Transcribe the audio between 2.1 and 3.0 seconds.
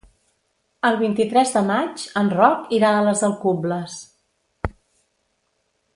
en Roc irà